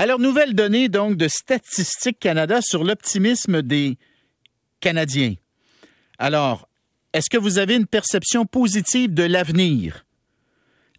[0.00, 3.98] Alors, nouvelle donnée donc de Statistique Canada sur l'optimisme des
[4.78, 5.34] Canadiens.
[6.20, 6.68] Alors,
[7.12, 10.06] est-ce que vous avez une perception positive de l'avenir?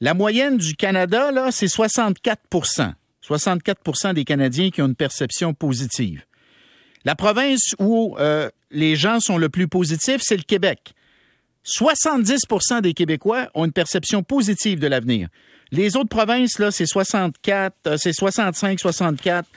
[0.02, 2.92] La moyenne du Canada, là, c'est 64%
[3.26, 6.26] 64% des Canadiens qui ont une perception positive.
[7.06, 10.92] La province où euh, les gens sont le plus positifs, c'est le Québec.
[11.70, 15.30] 70% des Québécois ont une perception positive de l'avenir.
[15.72, 19.48] Les autres provinces, là, c'est 64, euh, c'est 65, 64,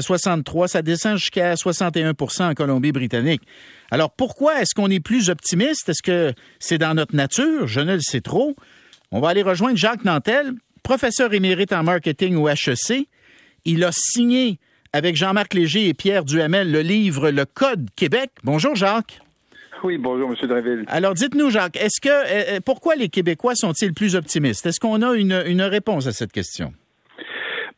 [0.00, 3.42] 63, ça descend jusqu'à 61% en Colombie-Britannique.
[3.90, 5.90] Alors, pourquoi est-ce qu'on est plus optimiste?
[5.90, 7.66] Est-ce que c'est dans notre nature?
[7.66, 8.56] Je ne le sais trop.
[9.10, 13.06] On va aller rejoindre Jacques Nantel, professeur émérite en marketing au HEC.
[13.66, 14.58] Il a signé
[14.94, 18.30] avec Jean-Marc Léger et Pierre Duhamel le livre Le Code Québec.
[18.42, 19.20] Bonjour, Jacques.
[19.84, 20.48] Oui, bonjour, M.
[20.48, 20.84] Dreville.
[20.88, 24.66] Alors, dites-nous, Jacques, est-ce que euh, euh, pourquoi les Québécois sont-ils plus optimistes?
[24.66, 26.72] Est-ce qu'on a une réponse à cette question?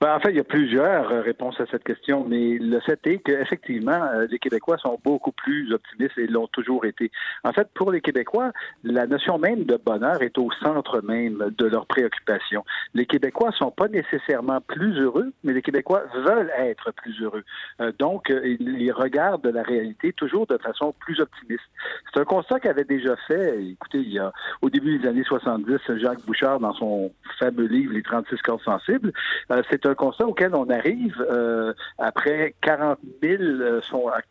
[0.01, 2.99] Ben, en fait, il y a plusieurs euh, réponses à cette question, mais le fait
[3.07, 7.11] est qu'effectivement, euh, les Québécois sont beaucoup plus optimistes et l'ont toujours été.
[7.45, 8.51] En fait, pour les Québécois,
[8.83, 12.65] la notion même de bonheur est au centre même de leurs préoccupations.
[12.95, 17.45] Les Québécois sont pas nécessairement plus heureux, mais les Québécois veulent être plus heureux.
[17.83, 21.69] Euh, donc, ils regardent la réalité toujours de façon plus optimiste.
[22.15, 24.33] C'est un constat qu'avait déjà fait, écoutez, il y a
[24.63, 29.13] au début des années 70, Jacques Bouchard, dans son fameux livre Les 36 corps sensibles,
[29.71, 33.81] c'est constat auquel on arrive euh, après 40 000, euh,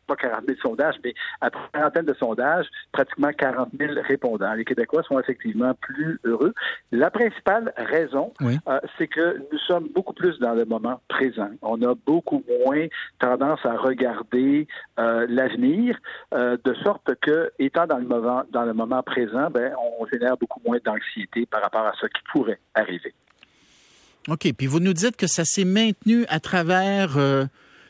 [0.08, 4.54] pas 40 000 sondages, mais après une quarantaine de sondages, pratiquement 40 000 répondants.
[4.54, 6.54] Les Québécois sont effectivement plus heureux.
[6.92, 11.50] La principale raison, euh, c'est que nous sommes beaucoup plus dans le moment présent.
[11.62, 12.88] On a beaucoup moins
[13.20, 15.98] tendance à regarder l'avenir,
[16.34, 20.62] de sorte que, étant dans le moment, dans le moment présent, ben, on génère beaucoup
[20.66, 23.14] moins d'anxiété par rapport à ce qui pourrait arriver.
[24.28, 24.52] OK.
[24.58, 27.46] Puis vous nous dites que ça s'est maintenu à travers euh,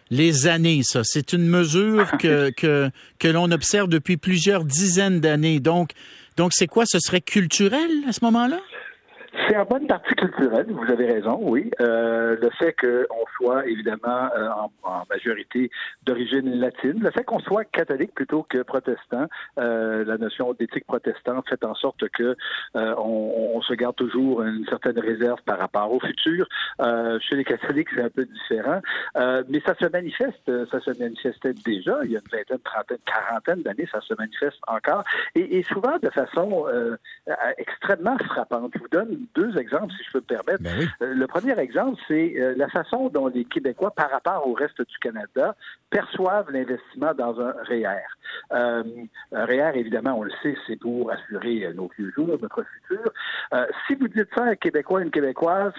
[0.10, 1.02] les années, ça.
[1.04, 5.60] C'est une mesure que, que, que l'on observe depuis plusieurs dizaines d'années.
[5.60, 5.92] Donc,
[6.38, 6.86] donc c'est quoi?
[6.86, 8.60] Ce serait culturel à ce moment-là?
[9.50, 11.72] C'est en bonne partie culturelle, vous avez raison, oui.
[11.82, 14.48] Euh, le fait qu'on soit évidemment euh,
[14.84, 15.72] en, majorité
[16.04, 19.26] d'origine latine, le fait qu'on soit catholique plutôt que protestant,
[19.58, 22.36] euh, la notion d'éthique protestante fait en sorte que
[22.76, 26.48] euh, on, on, se garde toujours une certaine réserve par rapport au futur.
[26.82, 28.82] Euh, chez les catholiques, c'est un peu différent,
[29.50, 33.64] mais ça se manifeste, ça se manifestait déjà il y a une vingtaine, trentaine, quarantaine
[33.64, 36.68] d'années, ça se manifeste encore, et, et souvent de façon
[37.58, 38.74] extrêmement frappante.
[39.40, 40.62] Deux exemples, si je peux me permettre.
[40.62, 44.54] Ben euh, le premier exemple, c'est euh, la façon dont les Québécois, par rapport au
[44.54, 45.56] reste du Canada,
[45.90, 48.06] perçoivent l'investissement dans un REER.
[48.52, 48.84] Euh,
[49.32, 53.12] un REER, évidemment, on le sait, c'est pour assurer nos vieux jours, notre futur.
[53.88, 55.74] si vous dites ça à un Québécois, une Québécoise,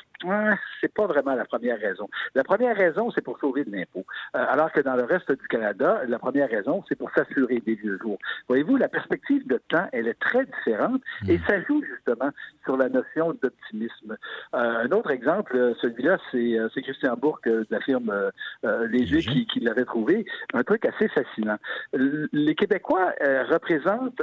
[0.81, 2.09] c'est pas vraiment la première raison.
[2.35, 4.05] La première raison, c'est pour sauver de l'impôt.
[4.33, 7.99] alors que dans le reste du Canada, la première raison, c'est pour s'assurer des vieux
[7.99, 8.19] jours.
[8.49, 11.43] Voyez-vous, la perspective de temps, elle est très différente et hmm.
[11.47, 12.31] ça joue justement
[12.65, 14.17] sur la notion d'optimisme.
[14.55, 18.13] Euh, un autre exemple, euh, celui-là, c'est, euh, Christian Bourque de la firme
[18.63, 20.25] Léger qui, qui l'avait trouvé.
[20.55, 21.59] Un truc assez fascinant.
[21.93, 23.13] Les Québécois
[23.51, 24.21] représentent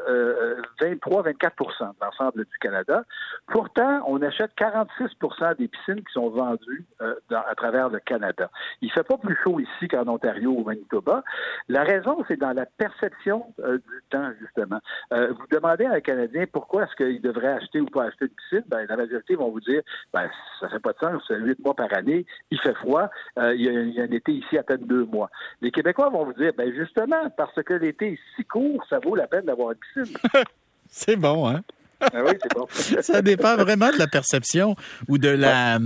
[0.82, 3.04] 23-24% de l'ensemble du Canada.
[3.48, 8.50] Pourtant, on achète 46% des piscines qui sont vendues à travers le Canada.
[8.82, 11.24] Il fait pas plus chaud ici qu'en Ontario ou au Manitoba.
[11.70, 14.80] La raison, c'est dans la perception du temps, justement.
[15.12, 18.64] vous demandez à un Canadien pourquoi est-ce qu'il devrait acheter ou pas acheter une piscine,
[18.68, 19.81] ben, la majorité vont vous dire
[20.13, 20.29] ben,
[20.59, 24.00] ça fait pas de sens, huit mois par année, il fait froid, euh, il, y
[24.00, 25.29] a, un été ici à peine deux mois.
[25.62, 29.16] Les Québécois vont vous dire ben justement, parce que l'été est si court, ça vaut
[29.16, 30.18] la peine d'avoir une piscine.
[30.90, 31.62] c'est bon, hein?
[32.00, 32.68] Ah oui, c'est bon.
[33.01, 34.75] ça dépend vraiment de la perception
[35.07, 35.79] ou de la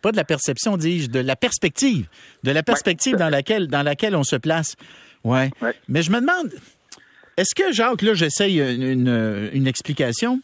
[0.00, 2.08] pas de la perception, dis-je, de la perspective,
[2.42, 4.76] de la perspective dans laquelle dans laquelle on se place.
[5.24, 5.50] Ouais.
[5.88, 6.52] Mais je me demande,
[7.36, 10.40] est-ce que Jacques, là, j'essaye une, une explication?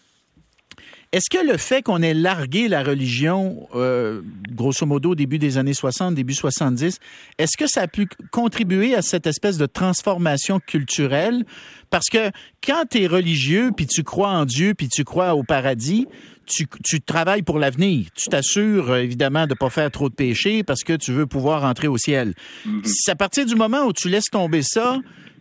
[1.15, 4.21] Est-ce que le fait qu'on ait largué la religion, euh,
[4.51, 6.99] grosso modo, au début des années 60, début 70,
[7.39, 11.45] est-ce que ça a pu contribuer à cette espèce de transformation culturelle?
[11.91, 12.33] Parce que
[12.67, 16.09] quand tu es religieux, puis tu crois en Dieu, puis tu crois au paradis,
[16.47, 18.09] tu, tu travailles pour l'avenir.
[18.17, 21.63] Tu t'assures, euh, évidemment, de pas faire trop de péchés parce que tu veux pouvoir
[21.63, 22.35] entrer au ciel.
[22.67, 22.81] Mm-hmm.
[22.87, 24.99] C'est à partir du moment où tu laisses tomber ça,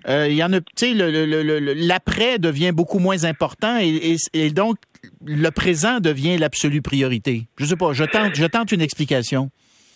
[0.08, 4.78] euh, il y en a, tu sais, l'après devient beaucoup moins important et, et donc
[5.26, 7.48] le présent devient l'absolue priorité?
[7.58, 9.50] Je sais pas, je tente, je tente une explication.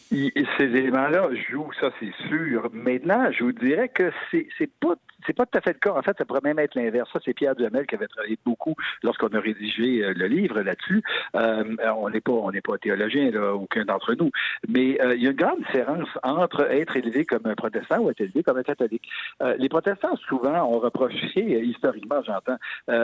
[0.10, 2.70] Ces éléments-là jouent, ça c'est sûr.
[2.72, 5.94] Maintenant, je vous dirais que c'est, c'est pas c'est pas tout à fait le cas.
[5.94, 7.10] En fait, ça pourrait même être l'inverse.
[7.12, 11.02] Ça, c'est Pierre Duhamel qui avait travaillé beaucoup lorsqu'on a rédigé euh, le livre là-dessus.
[11.36, 11.64] Euh,
[11.98, 14.32] on n'est pas, on n'est pas théologien, là, aucun d'entre nous.
[14.68, 18.10] Mais euh, il y a une grande différence entre être élevé comme un protestant ou
[18.10, 19.08] être élevé comme un catholique.
[19.58, 22.58] les protestants, souvent, ont reproché, historiquement, j'entends,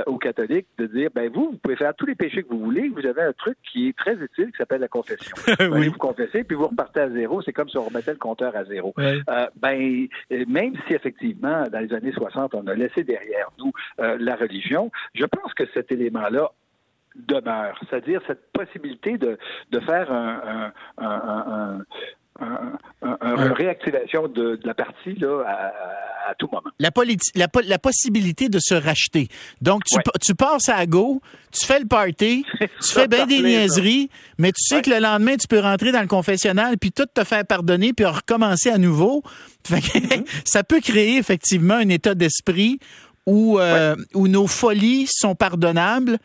[0.06, 2.89] aux catholiques de dire, ben vous, vous pouvez faire tous les péchés que vous voulez.
[2.89, 5.36] Vous avez un truc qui est très utile qui s'appelle la confession.
[5.63, 7.42] Vous allez vous confesser, puis vous repartez à zéro.
[7.42, 8.94] C'est comme si on remettait le compteur à zéro.
[8.98, 10.07] ben,
[10.48, 14.92] même si effectivement, dans les années 60, on a laissé derrière nous euh, la religion,
[15.13, 16.51] je pense que cet élément-là
[17.15, 19.38] demeure, c'est-à-dire cette possibilité de,
[19.69, 20.71] de faire un,
[22.42, 25.71] une réactivation de, la partie là, à,
[26.38, 26.70] tout moment.
[26.80, 26.90] La,
[27.36, 29.28] la, la, possibilité de se racheter.
[29.62, 31.22] Donc, tu, tu passes à go,
[31.52, 35.36] tu fais le party, tu fais bien des niaiseries, mais tu sais que le lendemain,
[35.36, 39.24] tu peux rentrer dans le confessionnal, puis tout te faire pardonner, puis recommencer à nouveau.
[39.64, 40.25] Mm-hmm.
[40.44, 42.80] ça peut créer effectivement un état d'esprit
[43.25, 46.18] où, euh, où nos folies sont pardonnables.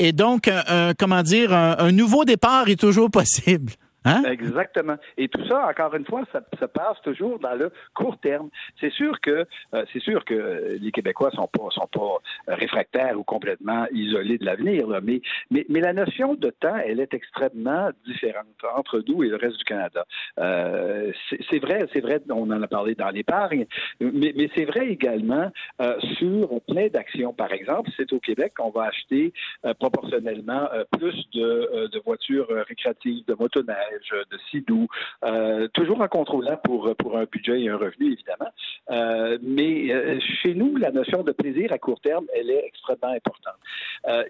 [0.00, 3.72] Et donc, un, comment dire, un nouveau départ est toujours possible.
[4.04, 4.22] Hein?
[4.24, 4.96] Exactement.
[5.16, 8.50] Et tout ça, encore une fois, ça, ça passe toujours dans le court terme.
[8.80, 12.18] C'est sûr que euh, c'est sûr que les Québécois sont pas sont pas
[12.48, 17.14] réfractaires ou complètement isolés de l'avenir, mais, mais mais la notion de temps, elle est
[17.14, 18.46] extrêmement différente
[18.76, 20.04] entre nous et le reste du Canada.
[20.38, 21.12] Euh,
[21.50, 23.66] c'est vrai, c'est vrai, on en a parlé dans l'épargne,
[24.00, 27.32] mais, mais c'est vrai également euh, sur plein d'actions.
[27.32, 29.32] Par exemple, c'est au Québec qu'on va acheter
[29.64, 33.93] euh, proportionnellement euh, plus de, de voitures récréatives, de motoneiges
[34.30, 34.86] de Sidou,
[35.24, 38.50] euh, toujours en contrôlant pour, pour un budget et un revenu, évidemment.
[38.90, 43.14] Euh, mais euh, chez nous, la notion de plaisir à court terme, elle est extrêmement
[43.14, 43.54] importante.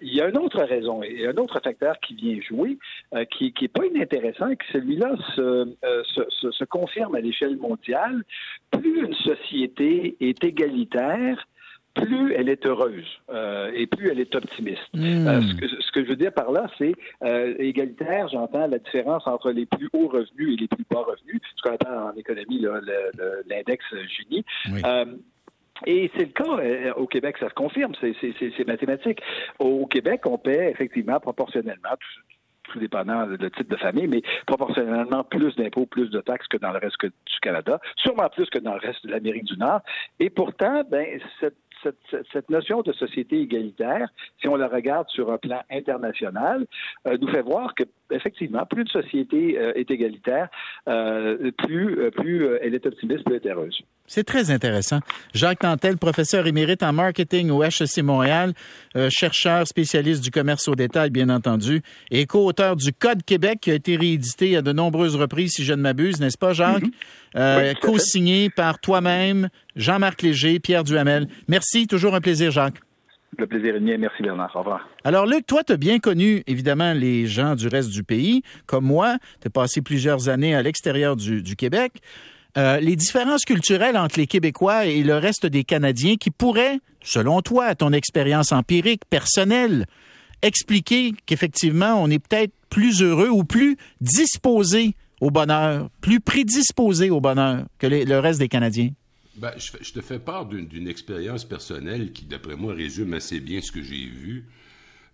[0.01, 2.77] il y a une autre raison et un autre facteur qui vient jouer,
[3.31, 5.75] qui n'est pas inintéressant, et que celui-là se,
[6.51, 8.23] se confirme à l'échelle mondiale.
[8.71, 11.45] Plus une société est égalitaire,
[11.95, 14.87] plus elle est heureuse euh, et plus elle est optimiste.
[14.93, 15.27] Hmm.
[15.27, 16.93] Euh, ce, que, ce, que, je veux dire par là, c'est
[17.23, 21.41] euh, égalitaire, j'entends la différence entre les plus hauts revenus et les plus bas revenus,
[21.55, 22.65] ce qu'on appelle en économie
[23.47, 23.83] l'index
[24.17, 24.45] Gini.
[25.85, 29.19] Et c'est le cas au Québec, ça se confirme, c'est mathématique.
[29.59, 31.89] Au Québec, on paie effectivement proportionnellement,
[32.69, 36.71] tout, dépendant du type de famille, mais proportionnellement plus d'impôts, plus de taxes que dans
[36.71, 39.81] le reste du Canada, sûrement plus que dans le reste de l'Amérique du Nord.
[40.19, 45.37] Et pourtant, ben, cette cette, notion de société égalitaire, si on la regarde sur un
[45.37, 46.65] plan international,
[47.07, 50.49] euh, nous fait voir que effectivement, plus une société euh, est égalitaire,
[50.87, 53.81] euh, plus, plus elle est optimiste, plus elle est heureuse.
[54.07, 54.99] C'est très intéressant.
[55.33, 58.53] Jacques Tantel, professeur émérite en marketing au HEC Montréal,
[59.09, 61.81] chercheur spécialiste du commerce au détail, bien entendu,
[62.11, 65.73] et co-auteur du Code Québec qui a été réédité à de nombreuses reprises, si je
[65.73, 66.83] ne m'abuse, n'est-ce pas, Jacques?
[67.35, 67.79] Mm-hmm.
[67.79, 71.27] co-signé par toi-même, Jean-Marc Léger, Pierre Duhamel.
[71.47, 72.79] Merci, toujours un plaisir, Jacques.
[73.37, 73.97] Le plaisir est mien.
[73.97, 74.51] Merci, Bernard.
[74.55, 74.87] Au revoir.
[75.03, 78.43] Alors, Luc, toi, tu as bien connu, évidemment, les gens du reste du pays.
[78.65, 81.93] Comme moi, tu as passé plusieurs années à l'extérieur du, Québec.
[82.57, 87.41] Euh, les différences culturelles entre les Québécois et le reste des Canadiens qui pourraient, selon
[87.41, 89.85] toi, ton expérience empirique, personnelle,
[90.41, 97.19] expliquer qu'effectivement, on est peut-être plus heureux ou plus disposé au bonheur, plus prédisposé au
[97.19, 98.91] bonheur que le reste des Canadiens?
[99.35, 103.71] Ben, je, te fais part d'une expérience personnelle qui, d'après moi, résume assez bien ce
[103.71, 104.45] que j'ai vu.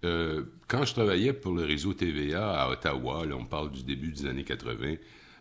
[0.03, 4.11] Euh, quand je travaillais pour le réseau TVA à Ottawa, là, on parle du début
[4.11, 4.95] des années 80,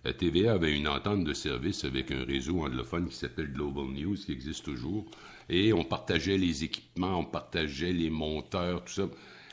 [0.04, 4.16] la TVA avait une entente de service avec un réseau anglophone qui s'appelle Global News,
[4.16, 5.06] qui existe toujours,
[5.48, 9.08] et on partageait les équipements, on partageait les monteurs, tout ça.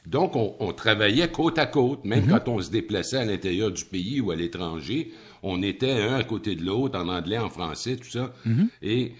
[0.05, 2.43] Donc, on, travaillait côte à côte, même mm-hmm.
[2.45, 5.11] quand on se déplaçait à l'intérieur du pays ou à l'étranger,
[5.43, 8.33] on était un à côté de l'autre, en anglais, en français, tout ça.
[8.45, 8.67] Mm-hmm.
[8.83, 9.11] Et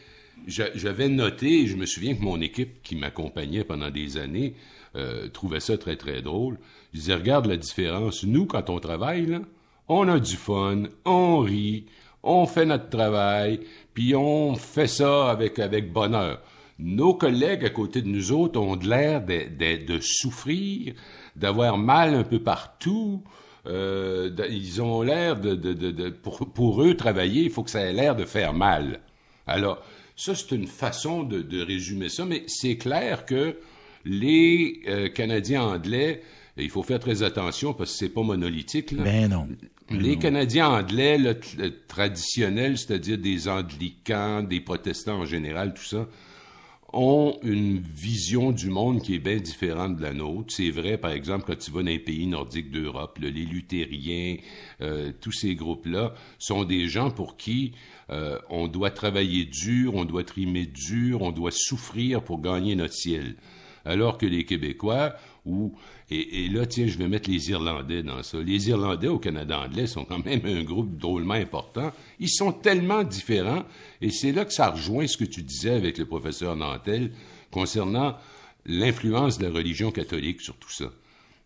[0.47, 4.55] j'avais noté, je me souviens que mon équipe qui m'accompagnait pendant des années
[4.95, 6.57] euh, trouvait ça très, très drôle.
[6.93, 8.23] Je disais, regarde la différence.
[8.23, 9.41] Nous, quand on travaille, là,
[9.87, 11.85] on a du fun, on rit,
[12.23, 13.61] on fait notre travail,
[13.93, 16.39] puis on fait ça avec, avec bonheur
[16.79, 20.93] nos collègues à côté de nous autres ont l'air de, souffrir,
[21.35, 23.23] d'avoir mal un peu partout.
[23.65, 28.25] Euh, ils ont l'air de, pour, eux travailler, il faut que ça ait l'air de
[28.25, 29.01] faire mal.
[29.45, 29.81] Alors,
[30.15, 33.57] ça c'est une façon de, résumer ça, mais c'est clair que
[34.05, 36.21] les euh, Canadiens anglais,
[36.63, 38.91] il faut faire très attention parce que c'est pas monolithique.
[38.91, 39.03] Là.
[39.03, 39.47] Ben non.
[39.89, 41.35] Les Canadiens anglais, le,
[41.87, 46.07] traditionnels, c'est-à-dire des anglicans, des protestants en général, tout ça,
[46.93, 50.53] ont une vision du monde qui est bien différente de la nôtre.
[50.53, 54.37] C'est vrai, par exemple, quand tu vas dans les pays nordiques d'Europe, les luthériens,
[54.81, 57.73] euh, tous ces groupes-là sont des gens pour qui
[58.09, 62.93] euh, on doit travailler dur, on doit trimer dur, on doit souffrir pour gagner notre
[62.93, 63.35] ciel.
[63.83, 65.15] Alors que les Québécois,
[66.09, 68.39] et, là, tiens, je vais mettre les Irlandais dans ça.
[68.39, 71.91] Les Irlandais au Canada anglais sont quand même un groupe drôlement important.
[72.19, 73.65] Ils sont tellement différents,
[74.01, 77.11] et c'est là que ça rejoint ce que tu disais avec le professeur Nantel
[77.51, 78.15] concernant
[78.65, 80.91] l'influence de la religion catholique sur tout ça.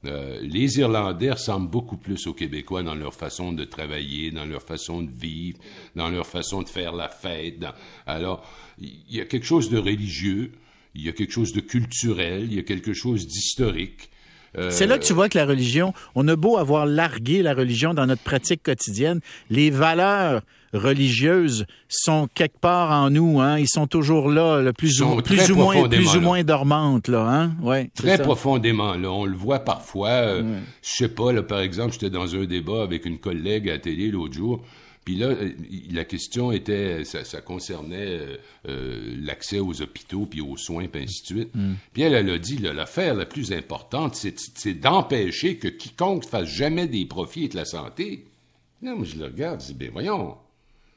[0.06, 4.64] Euh, les Irlandais ressemblent beaucoup plus aux Québécois dans leur façon de travailler, dans leur
[4.64, 5.60] façon de vivre,
[5.96, 7.64] dans leur façon de faire la fête.
[8.08, 8.44] Alors,
[8.80, 10.54] il y a quelque chose de religieux,
[10.96, 14.10] il y a quelque chose de culturel, il y a quelque chose d'historique.
[14.58, 17.54] Euh, C'est là que tu vois que la religion, on a beau avoir largué la
[17.54, 20.42] religion dans notre pratique quotidienne, les valeurs
[20.74, 23.60] religieuses sont quelque part en nous, hein.
[23.60, 27.28] Ils sont toujours là, le plus, ou, plus ou moins, plus ou moins dormantes, là,
[27.28, 27.56] hein.
[27.62, 27.90] Ouais.
[27.96, 29.12] Très profondément, là.
[29.12, 30.10] On le voit parfois.
[30.10, 33.74] Euh, je sais pas, là, par exemple, j'étais dans un débat avec une collègue à
[33.74, 34.64] la télé l'autre jour.
[35.06, 35.52] Puis là, euh,
[35.92, 41.22] la question était, ça, concernait euh, euh, l'accès aux hôpitaux, puis aux soins, puis ainsi
[41.22, 41.56] de suite.
[41.56, 41.74] Mm.
[41.94, 46.88] Puis elle, elle a dit, l'affaire la plus importante, c'est d'empêcher que quiconque fasse jamais
[46.88, 48.26] des profits de la santé.
[48.82, 50.36] Non, moi, je le regarde, je dis, ben voyons.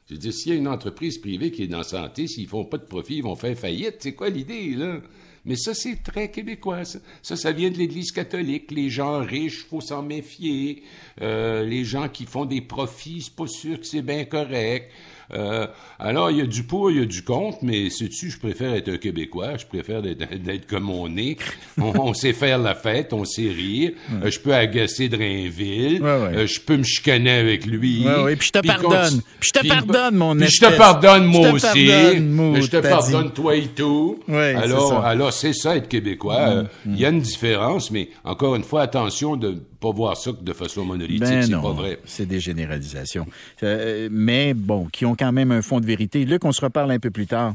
[0.09, 2.65] Je dis, s'il y a une entreprise privée qui est dans la santé, s'ils font
[2.65, 3.95] pas de profit, ils vont faire faillite.
[3.99, 5.01] C'est quoi l'idée, là?
[5.45, 6.83] Mais ça, c'est très québécois.
[6.85, 7.35] Ça.
[7.35, 8.71] ça, vient de l'Église catholique.
[8.71, 10.83] Les gens riches, faut s'en méfier.
[11.21, 14.91] Euh, les gens qui font des profits, c'est pas sûr que c'est bien correct.
[15.33, 15.67] Euh,
[15.99, 18.73] alors, il y a du pour, il y a du contre, mais sais-tu, je préfère
[18.73, 21.37] être un Québécois, je préfère d'être comme on est.
[21.77, 23.91] On, sait faire la fête, on sait rire.
[24.23, 28.05] Euh, je peux agacer Drainville, euh, je peux me chicaner avec lui.
[28.23, 29.21] Oui, puis je te pardonne.
[29.39, 31.87] Puis je te pardonne, mon Puis je te pardonne, moi aussi.
[31.87, 34.19] je te pardonne, toi et tout.
[34.29, 36.63] alors, alors c'est ça, être Québécois.
[36.63, 40.31] Mm, il y a une différence, mais encore une fois, attention de pas voir ça
[40.31, 41.99] de façon monolithique, ben c'est pas vrai.
[42.05, 43.27] C'est des généralisations.
[43.61, 46.25] mais bon, qui ont quand même un fond de vérité.
[46.25, 47.53] Luc, on se reparle un peu plus tard.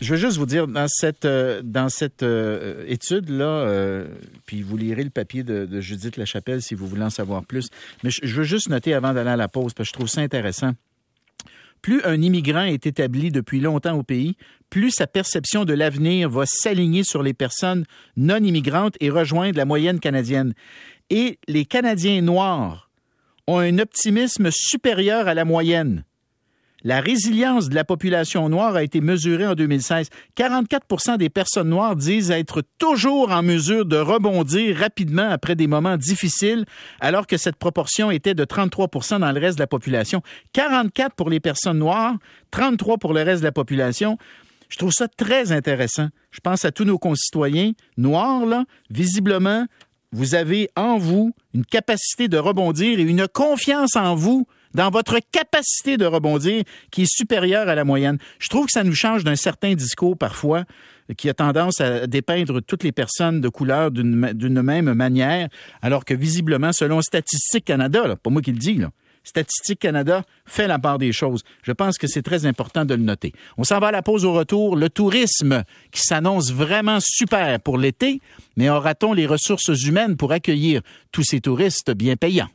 [0.00, 4.08] Je veux juste vous dire, dans cette, euh, dans cette euh, étude-là, euh,
[4.46, 7.68] puis vous lirez le papier de, Judith Lachapelle si vous voulez en savoir plus,
[8.02, 10.20] mais je, veux juste noter avant d'aller à la pause, parce que je trouve ça
[10.20, 10.72] intéressant.
[11.82, 14.36] Plus un immigrant est établi depuis longtemps au pays,
[14.70, 17.84] plus sa perception de l'avenir va s'aligner sur les personnes
[18.16, 20.54] non immigrantes et rejoindre la moyenne canadienne.
[21.10, 22.90] Et les Canadiens noirs
[23.46, 26.04] ont un optimisme supérieur à la moyenne.
[26.84, 30.10] La résilience de la population noire a été mesurée en 2016.
[30.36, 35.96] 44% des personnes noires disent être toujours en mesure de rebondir rapidement après des moments
[35.96, 36.66] difficiles,
[37.00, 40.22] alors que cette proportion était de 33% dans le reste de la population.
[40.52, 42.14] 44 pour les personnes noires,
[42.52, 44.16] 33 pour le reste de la population.
[44.68, 46.08] Je trouve ça très intéressant.
[46.30, 49.66] Je pense à tous nos concitoyens noirs, là, visiblement,
[50.12, 55.18] vous avez en vous une capacité de rebondir et une confiance en vous dans votre
[55.32, 58.18] capacité de rebondir qui est supérieure à la moyenne.
[58.38, 60.64] Je trouve que ça nous change d'un certain discours parfois
[61.16, 65.48] qui a tendance à dépeindre toutes les personnes de couleur d'une même manière,
[65.80, 68.90] alors que visiblement, selon Statistique Canada, pas moi qui le dis, là,
[69.24, 71.42] Statistique Canada fait la part des choses.
[71.62, 73.32] Je pense que c'est très important de le noter.
[73.56, 74.76] On s'en va à la pause au retour.
[74.76, 78.20] Le tourisme qui s'annonce vraiment super pour l'été,
[78.56, 80.82] mais aura-t-on les ressources humaines pour accueillir
[81.12, 82.48] tous ces touristes bien payants?